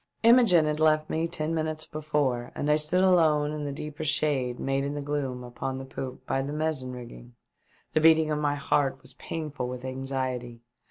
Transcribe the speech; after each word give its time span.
Imogene 0.23 0.65
had 0.65 0.79
left 0.79 1.11
me 1.11 1.27
ten 1.27 1.53
minutes 1.53 1.85
before, 1.85 2.51
and 2.55 2.71
I 2.71 2.75
stood 2.75 3.01
alone 3.01 3.51
in 3.51 3.65
the 3.65 3.71
deeper 3.71 4.03
shade 4.03 4.59
made 4.59 4.83
in 4.83 4.95
the 4.95 5.01
gloom 5.03 5.43
upon 5.43 5.77
the 5.77 5.85
poop 5.85 6.25
by 6.25 6.41
the 6.41 6.51
mizzen 6.51 6.91
rigging. 6.91 7.35
The 7.93 8.01
beating 8.01 8.31
of 8.31 8.39
my 8.39 8.55
heart 8.55 8.99
was 9.03 9.13
pain 9.13 9.51
ful 9.51 9.67
with 9.69 9.85
anxiety. 9.85 10.61